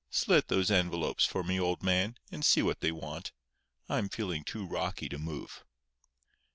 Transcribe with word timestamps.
Slit 0.09 0.47
those 0.47 0.71
envelopes 0.71 1.25
for 1.27 1.43
me, 1.43 1.59
old 1.59 1.83
man, 1.83 2.17
and 2.31 2.43
see 2.43 2.63
what 2.63 2.79
they 2.81 2.91
want. 2.91 3.31
I'm 3.87 4.09
feeling 4.09 4.43
too 4.43 4.65
rocky 4.65 5.07
to 5.09 5.19
move." 5.19 5.63